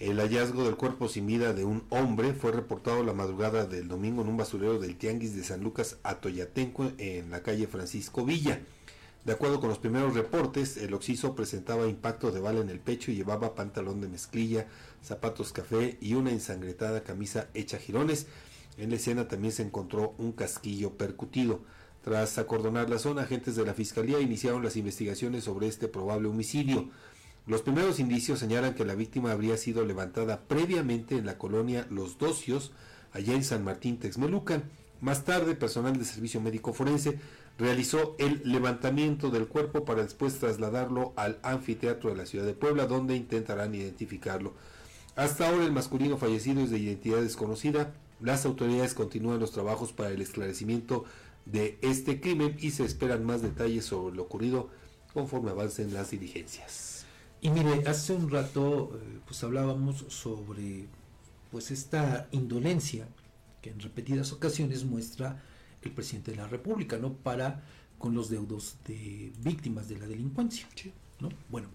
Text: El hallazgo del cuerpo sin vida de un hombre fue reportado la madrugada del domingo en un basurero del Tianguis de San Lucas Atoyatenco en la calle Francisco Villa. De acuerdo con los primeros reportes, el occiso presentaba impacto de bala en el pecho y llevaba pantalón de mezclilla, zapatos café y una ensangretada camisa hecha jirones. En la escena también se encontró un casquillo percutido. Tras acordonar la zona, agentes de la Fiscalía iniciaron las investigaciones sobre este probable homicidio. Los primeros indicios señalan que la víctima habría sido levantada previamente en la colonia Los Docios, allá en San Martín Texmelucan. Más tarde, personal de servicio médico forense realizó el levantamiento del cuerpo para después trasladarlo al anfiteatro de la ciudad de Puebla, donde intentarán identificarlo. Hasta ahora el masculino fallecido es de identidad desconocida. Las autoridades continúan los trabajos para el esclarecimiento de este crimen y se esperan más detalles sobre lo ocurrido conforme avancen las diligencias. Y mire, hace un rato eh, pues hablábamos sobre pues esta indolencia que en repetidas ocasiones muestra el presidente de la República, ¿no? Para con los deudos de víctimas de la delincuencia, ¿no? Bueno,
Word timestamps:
El 0.00 0.18
hallazgo 0.18 0.64
del 0.64 0.76
cuerpo 0.76 1.08
sin 1.08 1.26
vida 1.26 1.52
de 1.52 1.62
un 1.62 1.84
hombre 1.90 2.32
fue 2.32 2.52
reportado 2.52 3.04
la 3.04 3.12
madrugada 3.12 3.66
del 3.66 3.86
domingo 3.86 4.22
en 4.22 4.28
un 4.28 4.38
basurero 4.38 4.78
del 4.78 4.96
Tianguis 4.96 5.36
de 5.36 5.44
San 5.44 5.60
Lucas 5.60 5.98
Atoyatenco 6.04 6.90
en 6.96 7.30
la 7.30 7.42
calle 7.42 7.66
Francisco 7.66 8.24
Villa. 8.24 8.62
De 9.26 9.32
acuerdo 9.34 9.60
con 9.60 9.68
los 9.68 9.76
primeros 9.76 10.14
reportes, 10.14 10.78
el 10.78 10.94
occiso 10.94 11.34
presentaba 11.34 11.86
impacto 11.86 12.32
de 12.32 12.40
bala 12.40 12.60
en 12.60 12.70
el 12.70 12.80
pecho 12.80 13.10
y 13.10 13.16
llevaba 13.16 13.54
pantalón 13.54 14.00
de 14.00 14.08
mezclilla, 14.08 14.66
zapatos 15.04 15.52
café 15.52 15.98
y 16.00 16.14
una 16.14 16.30
ensangretada 16.30 17.04
camisa 17.04 17.48
hecha 17.52 17.76
jirones. 17.76 18.26
En 18.78 18.88
la 18.88 18.96
escena 18.96 19.28
también 19.28 19.52
se 19.52 19.64
encontró 19.64 20.14
un 20.16 20.32
casquillo 20.32 20.96
percutido. 20.96 21.60
Tras 22.02 22.38
acordonar 22.38 22.88
la 22.88 22.98
zona, 22.98 23.24
agentes 23.24 23.54
de 23.54 23.66
la 23.66 23.74
Fiscalía 23.74 24.18
iniciaron 24.18 24.64
las 24.64 24.76
investigaciones 24.76 25.44
sobre 25.44 25.66
este 25.66 25.88
probable 25.88 26.28
homicidio. 26.28 26.88
Los 27.46 27.62
primeros 27.62 27.98
indicios 27.98 28.38
señalan 28.38 28.74
que 28.74 28.84
la 28.84 28.94
víctima 28.94 29.32
habría 29.32 29.56
sido 29.56 29.84
levantada 29.84 30.42
previamente 30.46 31.16
en 31.16 31.26
la 31.26 31.38
colonia 31.38 31.86
Los 31.90 32.18
Docios, 32.18 32.72
allá 33.12 33.34
en 33.34 33.44
San 33.44 33.64
Martín 33.64 33.98
Texmelucan. 33.98 34.64
Más 35.00 35.24
tarde, 35.24 35.54
personal 35.54 35.98
de 35.98 36.04
servicio 36.04 36.40
médico 36.40 36.72
forense 36.72 37.18
realizó 37.58 38.16
el 38.18 38.42
levantamiento 38.44 39.30
del 39.30 39.46
cuerpo 39.46 39.84
para 39.84 40.02
después 40.02 40.38
trasladarlo 40.38 41.12
al 41.16 41.38
anfiteatro 41.42 42.10
de 42.10 42.16
la 42.16 42.26
ciudad 42.26 42.46
de 42.46 42.54
Puebla, 42.54 42.86
donde 42.86 43.16
intentarán 43.16 43.74
identificarlo. 43.74 44.54
Hasta 45.16 45.48
ahora 45.48 45.64
el 45.64 45.72
masculino 45.72 46.16
fallecido 46.16 46.62
es 46.62 46.70
de 46.70 46.78
identidad 46.78 47.20
desconocida. 47.20 47.92
Las 48.20 48.46
autoridades 48.46 48.94
continúan 48.94 49.40
los 49.40 49.52
trabajos 49.52 49.92
para 49.92 50.10
el 50.10 50.20
esclarecimiento 50.20 51.04
de 51.46 51.78
este 51.82 52.20
crimen 52.20 52.56
y 52.60 52.70
se 52.70 52.84
esperan 52.84 53.24
más 53.24 53.42
detalles 53.42 53.86
sobre 53.86 54.16
lo 54.16 54.22
ocurrido 54.22 54.70
conforme 55.12 55.50
avancen 55.50 55.92
las 55.92 56.10
diligencias. 56.10 56.99
Y 57.42 57.50
mire, 57.50 57.88
hace 57.88 58.12
un 58.12 58.30
rato 58.30 58.98
eh, 59.00 59.18
pues 59.26 59.42
hablábamos 59.42 60.04
sobre 60.08 60.86
pues 61.50 61.70
esta 61.70 62.28
indolencia 62.32 63.08
que 63.62 63.70
en 63.70 63.80
repetidas 63.80 64.32
ocasiones 64.32 64.84
muestra 64.84 65.42
el 65.82 65.92
presidente 65.92 66.32
de 66.32 66.36
la 66.36 66.46
República, 66.46 66.98
¿no? 66.98 67.14
Para 67.14 67.62
con 67.98 68.14
los 68.14 68.28
deudos 68.28 68.76
de 68.86 69.32
víctimas 69.38 69.88
de 69.88 69.98
la 69.98 70.06
delincuencia, 70.06 70.66
¿no? 71.18 71.30
Bueno, 71.48 71.68